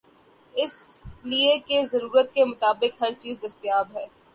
[0.53, 0.73] اس
[1.23, 4.05] لئے کہ ضرورت کے مطابق ہرچیز دستیاب ہے۔